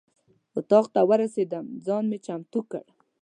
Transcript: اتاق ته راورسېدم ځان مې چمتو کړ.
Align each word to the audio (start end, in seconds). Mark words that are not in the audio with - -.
اتاق 0.57 0.85
ته 0.93 0.99
راورسېدم 1.01 1.65
ځان 1.85 2.03
مې 2.09 2.17
چمتو 2.25 2.59
کړ. 2.71 2.83